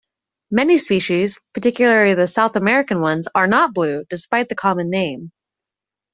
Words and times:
Many 0.49 0.79
species, 0.79 1.39
particularly 1.53 2.15
the 2.15 2.27
South 2.27 2.55
American 2.55 3.01
ones, 3.01 3.27
are 3.35 3.45
not 3.45 3.71
blue, 3.75 4.03
despite 4.09 4.49
the 4.49 4.55
common 4.55 4.89
name. 4.89 5.31